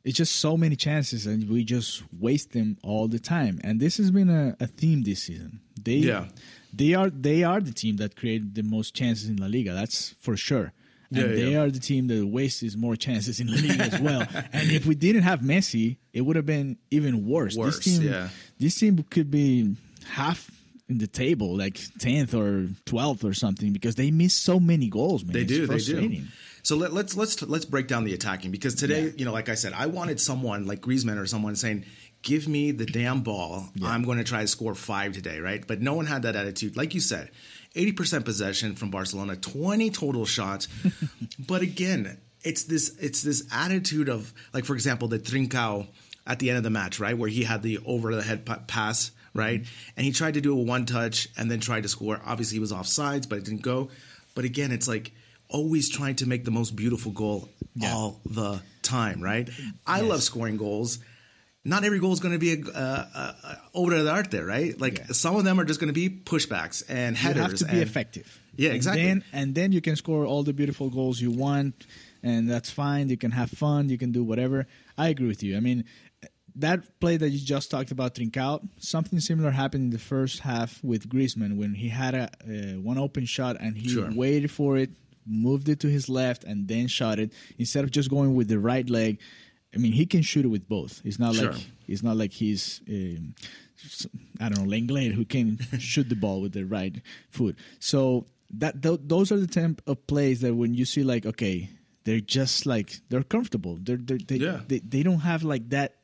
[0.05, 3.61] It's just so many chances, and we just waste them all the time.
[3.65, 5.61] And this has been a, a theme this season.
[5.83, 6.27] They Yeah.
[6.73, 9.73] they are they are the team that created the most chances in La Liga.
[9.75, 10.73] That's for sure.
[11.11, 11.61] And Yeah, they yeah.
[11.63, 14.21] are the team that wastes more chances in La Liga as well.
[14.53, 17.57] and if we didn't have Messi, it would have been even worse.
[17.57, 18.29] Worse, this team, yeah.
[18.59, 19.77] this team could be
[20.09, 20.51] half
[20.89, 25.25] in the table, like tenth or twelfth or something, because they miss so many goals.
[25.25, 25.67] Man, They It's do.
[25.67, 26.23] They do.
[26.67, 29.11] So let, let's let's let's break down the attacking because today, Yeah.
[29.19, 31.85] you know, like I said, I wanted someone like Griezmann or someone saying,
[32.23, 33.69] "Give me the damn ball.
[33.85, 35.65] I'm going to try to score five today." Right?
[35.65, 36.77] But no one had that attitude.
[36.77, 37.31] Like you said,
[37.77, 40.67] 80% possession from Barcelona, 20 total shots.
[41.39, 45.87] but again, it's this it's this attitude of like, for example, the Trincao
[46.27, 48.63] at the end of the match, right, where he had the over the head pa-
[48.67, 49.13] pass.
[49.35, 49.91] Right, mm-hmm.
[49.99, 52.21] and he tried to do a one touch and then tried to score.
[52.27, 53.89] Obviously, he was offsides, but it didn't go.
[54.35, 55.13] But again, it's like
[55.49, 57.93] always trying to make the most beautiful goal Yeah.
[57.95, 59.49] all the time, right?
[59.87, 60.99] I love scoring goals.
[61.65, 64.81] Not every goal is going to be a, uh, obra de arte, right?
[64.81, 65.07] Like Yeah.
[65.13, 67.43] some of them are just going to be pushbacks and You headers.
[67.43, 68.41] have to be and- effective.
[68.57, 69.03] Yeah, And exactly.
[69.05, 71.87] then, and then you can score all the beautiful goals you want,
[72.23, 73.09] and that's fine.
[73.11, 73.89] You can have fun.
[73.91, 74.67] You can do whatever.
[74.97, 75.57] I agree with you.
[75.57, 75.85] I mean,
[76.55, 80.83] that play that you just talked about, Trincao, something similar happened in the first half
[80.83, 84.11] with Griezmann when he had a uh, one open shot and he Sure.
[84.11, 84.91] waited for it,
[85.27, 88.59] moved it to his left, and then shot it instead of just going with the
[88.59, 89.19] right leg.
[89.75, 91.03] I mean, he can shoot it with both.
[91.05, 91.53] It's not Sure.
[91.53, 92.81] like it's not like he's.
[92.89, 93.35] Um,
[94.41, 97.57] I don't know, Lenglet, who can shoot the ball with the right foot.
[97.79, 101.69] So that th- those are the type of plays that when you see like, okay,
[102.05, 103.79] they're just like they're comfortable.
[103.83, 104.61] They're, they're they Yeah.
[104.67, 105.97] they they don't have like that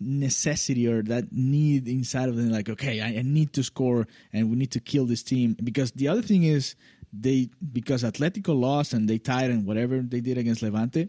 [0.00, 2.50] necessity or that need inside of them.
[2.50, 5.92] Like, okay, I, I need to score and we need to kill this team because
[5.92, 6.74] the other thing is
[7.20, 11.08] they because Atletico lost and they tied and whatever they did against Levante.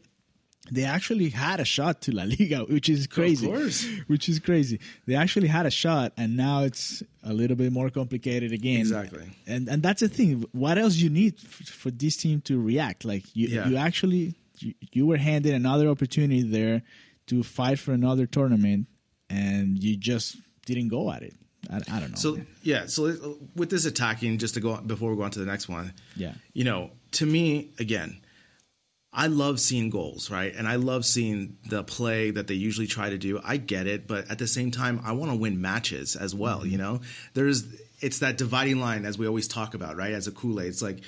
[0.71, 3.45] They actually had a shot to La Liga, which is crazy.
[3.45, 3.85] course.
[4.07, 4.79] Which is crazy.
[5.05, 8.79] They actually had a shot, and now it's a little bit more complicated again.
[8.79, 9.29] Exactly.
[9.45, 10.43] And and that's the thing.
[10.53, 13.05] What else you need f- for this team to react?
[13.05, 13.67] Like you, Yeah.
[13.67, 16.81] you actually you, you were handed another opportunity there
[17.27, 18.87] to fight for another tournament,
[19.29, 21.35] and you just didn't go at it.
[21.71, 22.17] I, I don't know.
[22.17, 22.47] So man.
[22.63, 25.45] yeah, so with this attacking, just to go on, before we go on to the
[25.45, 26.33] next one, Yeah.
[26.53, 28.21] you know, to me again,
[29.11, 30.53] I love seeing goals, right?
[30.53, 33.39] And I love seeing the play that they usually try to do.
[33.43, 36.59] I get it, but at the same time, I want to win matches as well.
[36.59, 36.69] Mm-hmm.
[36.69, 37.01] You know,
[37.33, 37.63] there's
[38.01, 40.11] it's that dividing line as we always talk about, right?
[40.11, 41.01] As a Kool Aid, it's like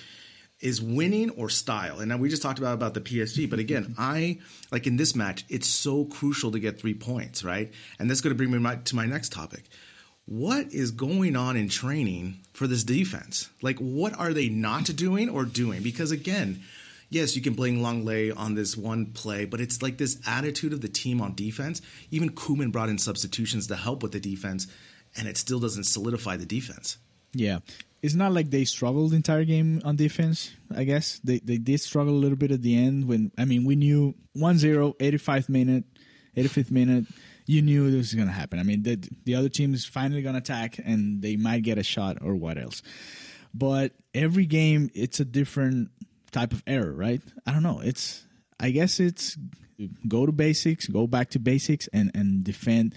[0.59, 1.99] is winning or style.
[1.99, 3.59] And now we just talked about about the PSG, but mm-hmm.
[3.59, 4.39] again, I
[4.71, 7.71] like in this match, it's so crucial to get three points, right?
[7.99, 9.65] And that's going to bring me my, to my next topic.
[10.27, 13.49] What is going on in training for this defense?
[13.61, 15.81] Like, what are they not doing or doing?
[15.81, 16.61] Because again,
[17.09, 20.81] yes, you can blame Lenglet on this one play, but it's like this attitude of
[20.81, 21.81] the team on defense.
[22.11, 24.67] Even Koeman brought in substitutions to help with the defense,
[25.15, 26.97] and it still doesn't solidify the defense.
[27.33, 27.59] Yeah.
[28.01, 31.19] It's not like they struggled the entire game on defense, I guess.
[31.23, 34.13] They they did struggle a little bit at the end when I mean we knew
[34.35, 35.83] 1-0, 85 minute,
[36.35, 37.05] 85th minute,
[37.47, 38.59] you knew this was gonna happen.
[38.59, 41.83] I mean the the other team is finally gonna attack and they might get a
[41.83, 42.83] shot or what else.
[43.53, 45.89] But every game it's a different
[46.31, 47.21] type of error, right?
[47.47, 47.79] I don't know.
[47.83, 48.25] It's
[48.59, 49.37] I guess it's
[50.07, 52.93] go to basics, go back to basics and and defend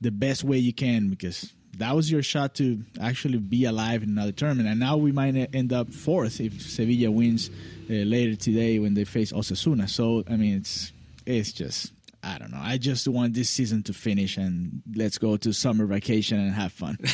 [0.00, 4.10] the best way you can because that was your shot to actually be alive in
[4.10, 4.68] another tournament.
[4.68, 7.50] And now we might end up fourth if Sevilla wins
[7.90, 9.88] uh, later today when they face Osasuna.
[9.88, 10.92] So I mean, it's
[11.26, 11.92] it's just
[12.24, 12.60] I don't know.
[12.60, 16.72] I just want this season to finish and let's go to summer vacation and have
[16.72, 16.98] fun.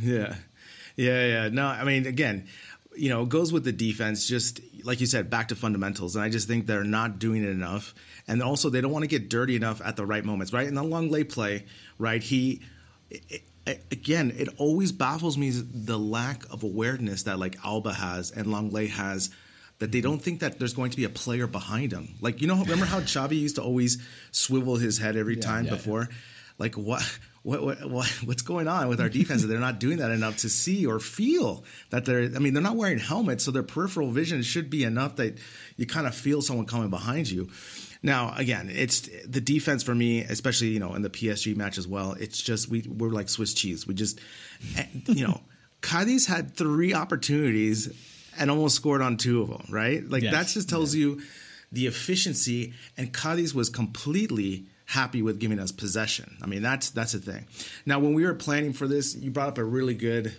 [0.00, 0.34] Yeah.
[0.96, 1.48] Yeah, yeah.
[1.48, 2.48] No, I mean, again,
[2.96, 6.16] you know, it goes with the defense, just like you said, back to fundamentals.
[6.16, 7.94] And I just think they're not doing it enough.
[8.26, 10.66] And also, they don't want to get dirty enough at the right moments, right?
[10.66, 11.66] In the Lenglet play,
[11.98, 12.62] right, he,
[13.10, 18.30] it, it, again, it always baffles me the lack of awareness that like Alba has
[18.30, 19.30] and Lenglet has
[19.78, 22.16] that they don't think that there's going to be a player behind him.
[22.20, 23.98] Like, you know, remember how Xavi used to always
[24.32, 26.08] swivel his head every time yeah, before?
[26.58, 27.02] Like, what?
[27.44, 30.38] What, what, what, what's going on with our defense that they're not doing that enough
[30.38, 34.10] to see or feel that they're i mean they're not wearing helmets so their peripheral
[34.10, 35.38] vision should be enough that
[35.76, 37.48] you kind of feel someone coming behind you
[38.02, 41.86] now again it's the defense for me especially you know in the psg match as
[41.86, 44.20] well it's just we we're like swiss cheese we just
[44.76, 45.40] eh, you know
[45.80, 47.86] Cadiz had three opportunities
[48.38, 50.32] and almost scored on two of them right like Yes.
[50.32, 51.20] that just tells you
[51.72, 56.38] the efficiency and Cadiz was completely happy with giving us possession.
[56.40, 57.44] I mean, that's that's the thing.
[57.84, 60.32] Now, when we were planning for this, you brought up a really good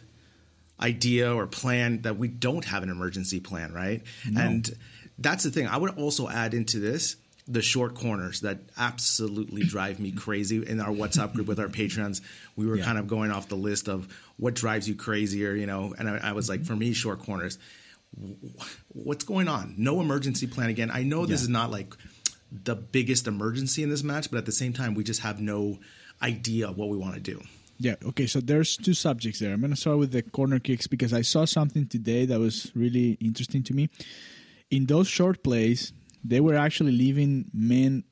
[0.82, 4.02] idea or plan that we don't have an emergency plan, right?
[4.36, 4.70] And
[5.18, 5.68] that's the thing.
[5.68, 7.16] I would also add into this
[7.48, 12.22] the short corners that absolutely drive me crazy in our WhatsApp group with our patrons.
[12.56, 12.86] We were Yeah.
[12.86, 14.08] kind of going off the list of
[14.38, 17.58] what drives you crazier, you know, and I, I was like, for me, short corners
[18.89, 19.76] what's going on?
[19.78, 20.91] No emergency plan again.
[20.91, 21.45] I know this Yeah.
[21.45, 21.93] is not like
[22.52, 25.80] the biggest emergency in this match, but at the same time, we just have no
[26.22, 27.41] idea what we want to do.
[27.78, 27.95] Yeah.
[28.04, 28.28] Okay.
[28.28, 29.54] So there's two subjects there.
[29.54, 32.72] I'm going to start with the corner kicks because I saw something today that was
[32.76, 33.89] really interesting to me.
[34.69, 35.93] In those short plays,
[36.24, 38.04] they were actually leaving men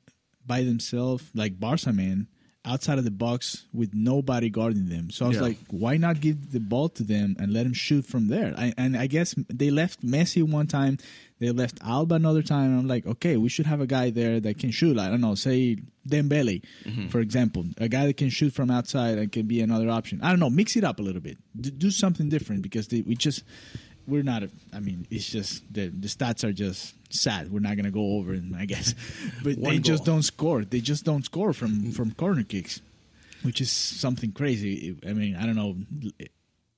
[0.46, 2.28] by themselves, like Barca men,
[2.68, 5.10] outside of the box with nobody guarding them.
[5.10, 5.42] So I was Yeah.
[5.48, 8.54] like, why not give the ball to them and let them shoot from there?
[8.56, 10.98] I, and I guess they left Messi one time,
[11.40, 12.78] they left Alba another time.
[12.78, 14.98] I'm like, okay, we should have a guy there that can shoot.
[14.98, 15.78] I don't know, say
[16.08, 17.08] Dembele, mm-hmm.
[17.08, 20.20] for example, a guy that can shoot from outside and can be another option.
[20.22, 23.00] I don't know, mix it up a little bit, D- do something different because they,
[23.02, 23.44] we just
[24.08, 24.42] we're not.
[24.42, 27.52] A, I mean, it's just the the stats are just sad.
[27.52, 28.94] We're not gonna go over them, I guess,
[29.44, 30.64] but they just don't score.
[30.64, 31.90] They just don't score from mm-hmm.
[31.90, 32.80] from corner kicks,
[33.42, 34.96] which is something crazy.
[35.06, 35.76] I mean, I don't know.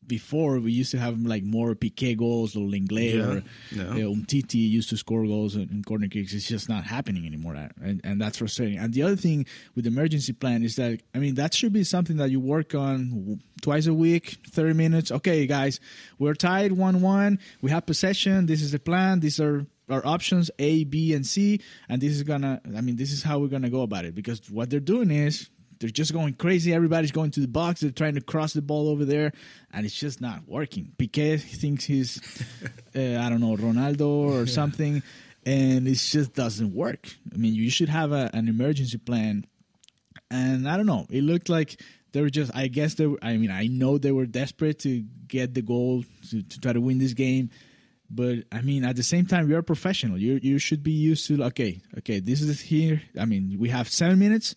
[0.06, 4.06] Before we used to have like more Piqué goals or Lenglet Yeah, or yeah.
[4.06, 6.32] uh, Umtiti used to score goals in corner kicks.
[6.34, 8.78] It's just not happening anymore, and, and that's frustrating.
[8.78, 11.84] And the other thing with the emergency plan is that I mean that should be
[11.84, 15.12] something that you work on twice a week, thirty minutes.
[15.12, 15.78] Okay, guys,
[16.18, 17.38] we're tied one-one.
[17.62, 18.46] We have possession.
[18.46, 19.20] This is the plan.
[19.20, 22.60] These are our options A, B, and C, and this is gonna.
[22.76, 25.50] I mean, this is how we're gonna go about it because what they're doing is
[25.80, 26.74] they're just going crazy.
[26.74, 27.80] Everybody's going to the box.
[27.80, 29.32] They're trying to cross the ball over there,
[29.72, 30.92] and it's just not working.
[30.98, 32.20] Piqué thinks he's,
[32.94, 35.02] uh, I don't know, Ronaldo or something,
[35.46, 37.08] and it just doesn't work.
[37.32, 39.46] I mean, you should have a, an emergency plan.
[40.30, 41.06] And I don't know.
[41.10, 41.80] It looked like
[42.12, 42.54] they were just.
[42.54, 43.18] I guess they were.
[43.22, 46.80] I mean, I know they were desperate to get the goal to, to try to
[46.80, 47.50] win this game.
[48.08, 50.18] But I mean, at the same time, you're a professional.
[50.18, 52.20] You you should be used to okay, okay.
[52.20, 53.02] This is here.
[53.18, 54.54] I mean, we have seven minutes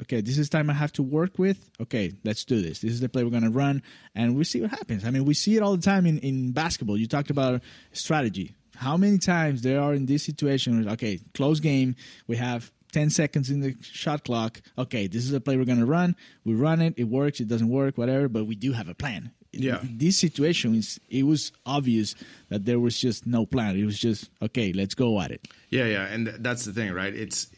[0.00, 1.68] okay, this is time I have to work with.
[1.80, 2.80] Okay, let's do this.
[2.80, 3.82] This is the play we're going to run,
[4.14, 5.04] and we see what happens.
[5.04, 6.96] I mean, we see it all the time in, in basketball.
[6.96, 8.54] You talked about strategy.
[8.76, 10.84] How many times there are in this situation?
[10.84, 11.94] where, Okay, close game.
[12.26, 14.60] We have 10 seconds in the shot clock.
[14.78, 16.16] Okay, this is the play we're going to run.
[16.44, 16.94] We run it.
[16.96, 17.40] It works.
[17.40, 19.30] It doesn't work, whatever, but we do have a plan.
[19.54, 19.82] Yeah.
[19.82, 22.14] In this situation, it's- it was obvious
[22.48, 23.76] that there was just no plan.
[23.76, 25.46] It was just, okay, let's go at it.
[25.68, 27.14] Yeah, yeah, and th- that's the thing, right?
[27.14, 27.48] It's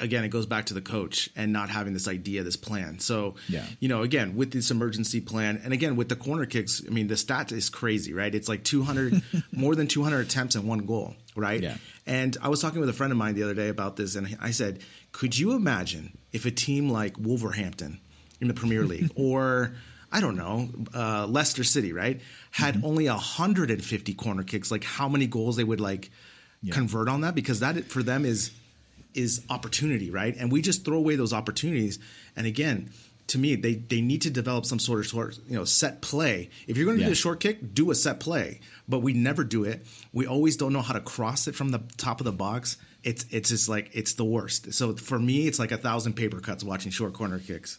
[0.00, 2.98] again, it goes back to the coach and not having this idea, this plan.
[2.98, 3.64] So, Yeah.
[3.78, 7.06] you know, again, with this emergency plan, and again with the corner kicks, I mean,
[7.06, 8.34] the stat is crazy, right?
[8.34, 11.62] It's like 200, more than 200 attempts and one goal, right?
[11.62, 11.76] Yeah.
[12.06, 14.36] And I was talking with a friend of mine the other day about this, and
[14.40, 14.80] I said,
[15.12, 18.00] could you imagine if a team like Wolverhampton
[18.40, 19.74] in the Premier League or
[20.12, 22.86] I don't know, uh, Leicester City, right, had Mm-hmm.
[22.86, 26.10] only 150 corner kicks, like how many goals they would like
[26.72, 27.34] convert on that?
[27.34, 28.50] Because that for them is
[29.14, 30.34] is opportunity, right?
[30.36, 31.98] And we just throw away those opportunities.
[32.36, 32.90] And again,
[33.28, 36.50] to me, they they need to develop some sort of sort, you know, set play.
[36.66, 37.08] If you're going to Yeah.
[37.08, 38.60] do a short kick, do a set play.
[38.88, 39.86] But we never do it.
[40.12, 42.76] We always don't know how to cross it from the top of the box.
[43.04, 44.72] It's it's just like it's the worst.
[44.74, 47.78] So for me, it's like a thousand paper cuts watching short corner kicks.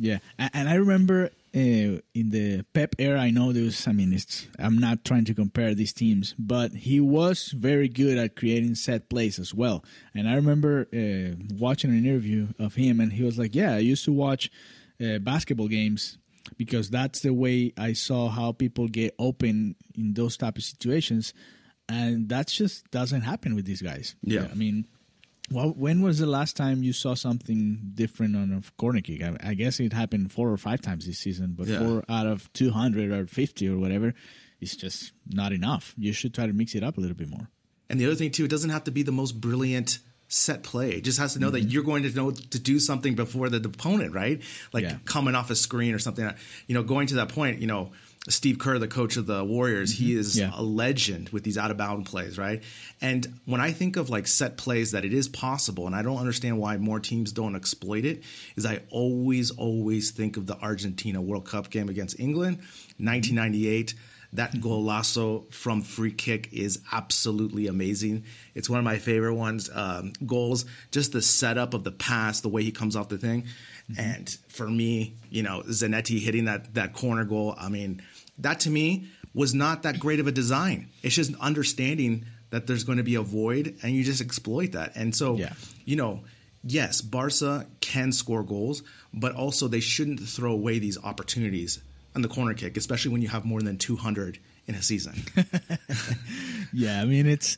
[0.00, 3.86] Yeah, and I remember uh, in the Pep era, I know there was.
[3.86, 4.46] I mean, it's.
[4.58, 9.08] I'm not trying to compare these teams, but he was very good at creating set
[9.08, 9.84] plays as well.
[10.14, 13.78] And I remember uh, watching an interview of him, and he was like, "Yeah, I
[13.78, 14.50] used to watch
[15.02, 16.18] uh, basketball games
[16.56, 21.34] because that's the way I saw how people get open in those type of situations,
[21.88, 24.14] and that just doesn't happen with these guys.
[24.22, 24.48] Yeah.
[24.50, 24.86] I mean."
[25.50, 29.22] Well, when was the last time you saw something different on a corner kick?
[29.22, 31.78] I, I guess it happened four or five times this season, but Yeah.
[31.78, 34.14] four out of 200 or 50 or whatever
[34.60, 35.94] is just not enough.
[35.96, 37.48] You should try to mix it up a little bit more.
[37.88, 40.90] And the other thing too, it doesn't have to be the most brilliant set play.
[40.90, 41.54] It just has to know Mm-hmm.
[41.54, 44.42] that you're going to know to do something before the opponent, right?
[44.74, 44.98] Like Yeah.
[45.06, 46.30] coming off a screen or something.
[46.66, 47.92] You know, going to that point, you know,
[48.28, 50.50] Steve Kerr, the coach of the Warriors, he is Mm-hmm.
[50.52, 50.60] Yeah.
[50.60, 52.62] a legend with these out of bound plays, right?
[53.00, 56.18] And when I think of like set plays that it is possible, and I don't
[56.18, 58.22] understand why more teams don't exploit it,
[58.56, 62.58] is I always, always think of the Argentina World Cup game against England,
[62.98, 63.94] 1998.
[64.34, 68.24] That golazo from free kick is absolutely amazing.
[68.54, 69.70] It's one of my favorite ones.
[69.72, 73.46] Um, goals, just the setup of the pass, the way he comes off the thing,
[73.90, 74.00] Mm-hmm.
[74.00, 77.54] and for me, you know, Zanetti hitting that that corner goal.
[77.58, 78.02] I mean,
[78.38, 80.88] that to me was not that great of a design.
[81.02, 84.96] It's just understanding that there's going to be a void, and you just exploit that.
[84.96, 85.52] And so, Yeah.
[85.84, 86.20] you know,
[86.64, 88.82] yes, Barca can score goals,
[89.14, 91.78] but also they shouldn't throw away these opportunities
[92.16, 95.14] on the corner kick, especially when you have more than 200 in a season.
[96.72, 97.56] Yeah, I mean, it's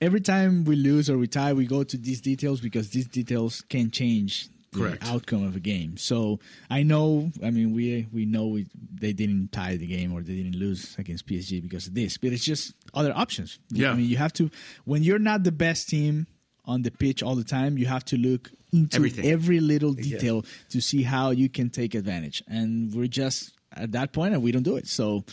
[0.00, 3.62] every time we lose or we tie, we go to these details because these details
[3.70, 5.04] can change Correct.
[5.06, 5.96] outcome of a game.
[5.96, 10.22] So I know, I mean, we we know we, they didn't tie the game or
[10.22, 13.58] they didn't lose against PSG because of this, but it's just other options.
[13.70, 13.90] Yeah.
[13.92, 14.50] I mean, you have to
[14.84, 16.26] when you're not the best team
[16.64, 19.26] on the pitch all the time, you have to look into Everything.
[19.26, 22.42] every little detail to see how you can take advantage.
[22.48, 24.86] And we're just at that point, and we don't do it.
[24.86, 25.24] So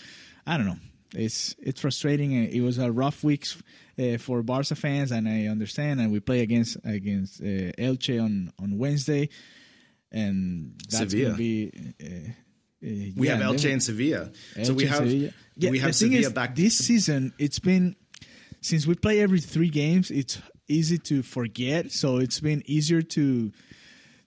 [0.46, 0.80] I don't know.
[1.16, 2.34] It's it's frustrating.
[2.36, 3.46] and It was a rough week
[4.00, 6.00] uh, for Barca fans, and I understand.
[6.00, 9.30] And we play against against uh, Elche on on Wednesday,
[10.12, 11.32] and that's Sevilla.
[11.32, 11.72] to be.
[12.02, 12.34] Uh, uh,
[12.82, 14.32] We yeah, have Elche and Sevilla.
[14.64, 15.32] so we have Sevilla.
[15.58, 17.34] Yeah, we have the thing Sevilla is, back this season.
[17.38, 17.96] It's been
[18.62, 20.12] since we play every three games.
[20.12, 23.52] It's easy to forget, so it's been easier to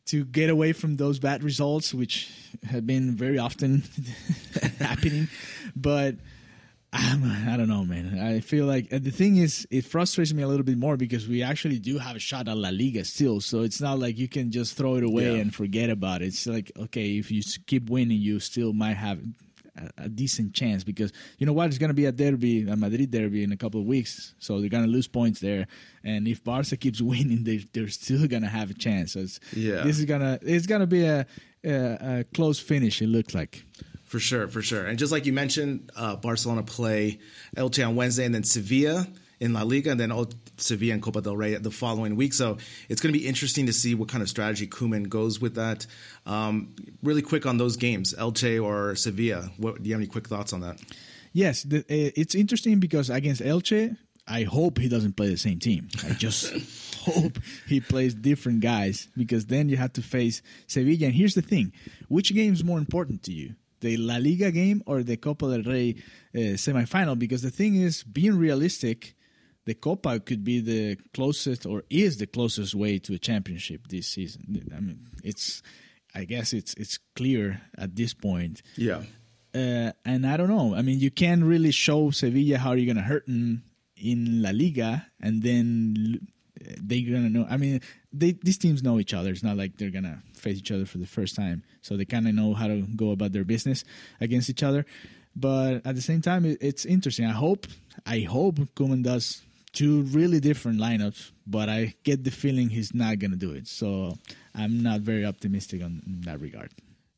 [0.06, 2.30] to get away from those bad results, which
[2.64, 3.84] have been very often
[4.78, 5.28] happening.
[5.74, 6.16] But
[6.92, 8.18] um, I don't know, man.
[8.18, 11.26] I feel like uh, the thing is, it frustrates me a little bit more because
[11.26, 13.40] we actually do have a shot at La Liga still.
[13.40, 15.40] So it's not like you can just throw it away Yeah.
[15.40, 16.26] and forget about it.
[16.26, 19.20] It's like, okay, if you keep winning, you still might have
[19.74, 21.68] a, a decent chance because you know what?
[21.68, 24.34] It's going to be a derby, a Madrid derby in a couple of weeks.
[24.38, 25.66] So they're going to lose points there.
[26.04, 29.12] And if Barca keeps winning, they, they're still going to have a chance.
[29.12, 29.82] So it's, Yeah.
[29.84, 31.26] this is going to, it's going to be a,
[31.64, 33.64] a, a close finish, it looks like.
[34.12, 34.84] For sure, for sure.
[34.84, 37.18] And just like you mentioned, uh, Barcelona play
[37.56, 39.08] Elche on Wednesday and then Sevilla
[39.40, 40.12] in La Liga and then
[40.58, 42.34] Sevilla and Copa del Rey the following week.
[42.34, 42.58] So
[42.90, 45.86] it's going to be interesting to see what kind of strategy Koeman goes with that.
[46.26, 49.50] Um, really quick on those games, Elche or Sevilla.
[49.56, 50.78] What, do you have any quick thoughts on that?
[51.32, 53.96] Yes, the, uh, it's interesting because against Elche,
[54.28, 55.88] I hope he doesn't play the same team.
[56.04, 56.52] I just
[56.98, 61.06] hope he plays different guys because then you have to face Sevilla.
[61.06, 61.72] And here's the thing
[62.08, 63.54] which game is more important to you?
[63.82, 65.96] The La Liga game or the Copa del Rey
[66.34, 67.18] uh, semifinal?
[67.18, 69.14] Because the thing is, being realistic,
[69.66, 74.08] the Copa could be the closest or is the closest way to a championship this
[74.08, 74.42] season.
[74.76, 75.62] I mean, it's,
[76.14, 79.02] I guess it's it's clear at this point Yeah.
[79.54, 80.74] uh, and I don't know.
[80.74, 83.62] I mean, you can't really show Sevilla how you're gonna hurt them
[83.96, 86.26] in La Liga, and then
[86.82, 87.46] they're gonna know.
[87.48, 87.80] I mean,
[88.12, 89.30] they these teams know each other.
[89.30, 92.28] It's not like they're gonna face each other for the first time, so they kind
[92.28, 93.84] of know how to go about their business
[94.20, 94.84] against each other.
[95.34, 97.24] But at the same time, it, it's interesting.
[97.24, 97.66] I hope,
[98.04, 103.18] I hope Koeman does two really different lineups, but I get the feeling he's not
[103.18, 103.66] gonna do it.
[103.66, 104.18] So
[104.54, 106.70] I'm not very optimistic on that regard.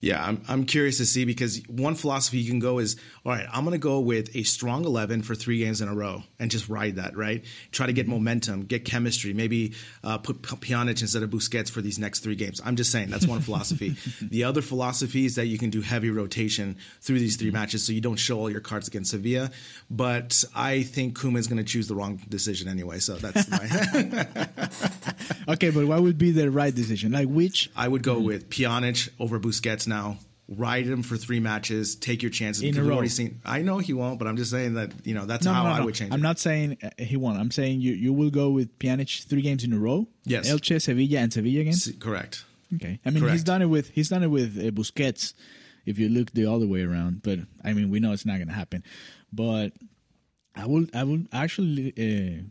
[0.05, 3.47] Yeah, I'm, I'm curious to see because one philosophy you can go is all right,
[3.51, 6.51] I'm going to go with a strong 11 for three games in a row and
[6.51, 7.43] just ride that, right?
[7.73, 8.17] Try to get mm-hmm.
[8.17, 12.61] momentum, get chemistry, maybe uh, put Pjanic instead of Busquets for these next three games.
[12.63, 13.97] I'm just saying that's one philosophy.
[14.21, 17.57] The other philosophy is that you can do heavy rotation through these three mm-hmm.
[17.57, 19.51] matches so you don't show all your cards against Sevilla.
[19.91, 23.65] But I think Koeman is going to choose the wrong decision anyway, so that's my.
[25.55, 27.13] okay, but what would be the right decision?
[27.13, 27.71] Like which?
[27.75, 28.27] I would go mm-hmm.
[28.27, 29.94] with Pjanic over Busquets now.
[30.47, 31.97] Ride him for three matches.
[31.97, 32.63] Take your chances.
[32.63, 32.95] In a because we've row.
[32.97, 33.41] already seen.
[33.47, 35.69] I know he won't, but I'm just saying that you know that's No, how no,
[35.71, 36.23] no, I would change I'm it.
[36.23, 37.39] not saying uh, he won.
[37.39, 40.07] I'm saying you you will go with Pjanic three games in a row.
[40.25, 40.47] Yes.
[40.51, 41.73] Elche, Sevilla, and Sevilla again.
[41.73, 42.45] S- Correct.
[42.75, 43.01] Okay.
[43.07, 45.33] I mean, he's done it with he's done it with uh, Busquets.
[45.87, 48.49] If you look the other way around, but I mean, we know it's not going
[48.49, 48.83] to happen.
[49.33, 49.73] But
[50.55, 51.93] I will I will actually.
[51.97, 52.43] Uh,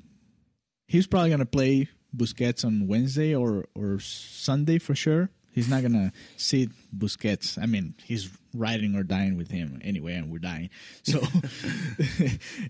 [0.87, 5.29] he's probably going to play Busquets on Wednesday or or Sunday for sure.
[5.53, 7.61] He's not going to sit Busquets.
[7.61, 10.69] I mean, he's riding or dying with him anyway, and we're dying.
[11.03, 11.21] So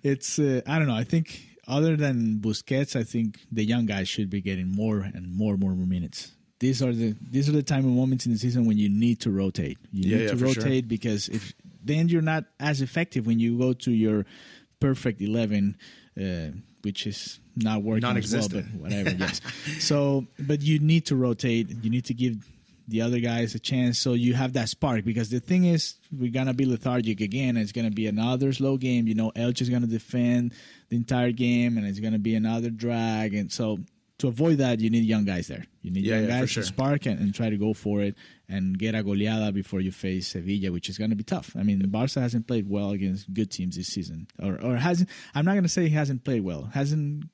[0.04, 0.96] it's uh, I don't know.
[0.96, 5.34] I think other than Busquets, I think the young guys should be getting more and
[5.36, 6.32] more and more minutes.
[6.60, 9.20] These are the these are the time and moments in the season when you need
[9.22, 9.78] to rotate.
[9.92, 10.64] You Yeah, need yeah, to for sure.
[10.64, 11.54] rotate because if
[11.84, 14.26] then you're not as effective when you go to your
[14.80, 15.78] perfect eleven,
[16.20, 16.48] uh,
[16.84, 19.10] which is not working as well, but whatever.
[19.12, 19.42] yes.
[19.80, 21.70] So, but you need to rotate.
[21.84, 22.48] You need to give
[22.88, 25.06] the other guys a chance so you have that spark.
[25.06, 27.58] Because the thing is, we're gonna be lethargic again.
[27.58, 29.08] It's gonna be another slow game.
[29.08, 30.54] You know, Elche is gonna defend
[30.90, 33.34] the entire game, and it's gonna be another drag.
[33.34, 33.80] And so,
[34.20, 35.66] to avoid that, you need young guys there.
[35.82, 36.64] You need Yeah, young yeah, guys sure.
[36.64, 38.16] to spark and, and try to go for it
[38.48, 41.56] and get a goleada before you face Sevilla, which is going to be tough.
[41.58, 45.10] I mean, Barca hasn't played well against good teams this season, or or hasn't.
[45.34, 46.70] I'm not going to say he hasn't played well.
[46.74, 47.26] Hasn't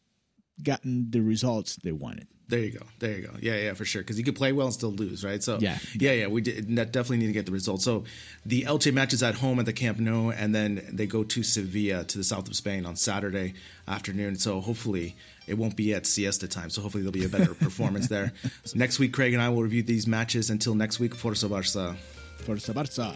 [0.64, 2.28] gotten the results they wanted.
[2.50, 2.86] There you go.
[2.98, 3.34] There you go.
[3.40, 4.02] Yeah, yeah, for sure.
[4.02, 5.42] Because you could play well and still lose, right?
[5.42, 5.78] So Yeah.
[5.98, 6.28] yeah, yeah.
[6.28, 7.84] We did, definitely need to get the results.
[7.84, 8.06] So
[8.44, 11.44] the Elche match is at home at the Camp Nou, and then they go to
[11.44, 13.54] Sevilla to the south of Spain on Saturday
[13.88, 14.36] afternoon.
[14.36, 16.72] So hopefully it won't be at siesta time.
[16.72, 18.34] So hopefully there'll be a better performance there.
[18.66, 20.50] So next week, Craig and I will review these matches.
[20.50, 21.96] Until next week, Forza Barca.
[22.46, 23.16] Forza Barca.